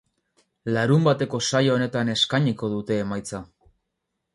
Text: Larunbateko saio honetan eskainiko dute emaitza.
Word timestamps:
Larunbateko 0.77 1.41
saio 1.49 1.75
honetan 1.75 2.13
eskainiko 2.17 2.75
dute 2.77 3.03
emaitza. 3.07 3.49